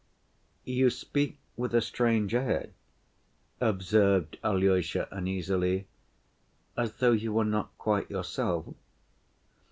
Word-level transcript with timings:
"You 0.65 0.89
speak 0.89 1.37
with 1.55 1.75
a 1.75 1.79
strange 1.81 2.33
air," 2.33 2.71
observed 3.59 4.39
Alyosha 4.43 5.07
uneasily, 5.11 5.85
"as 6.75 6.93
though 6.93 7.11
you 7.11 7.31
were 7.31 7.45
not 7.45 7.71
quite 7.77 8.09
yourself." 8.09 8.73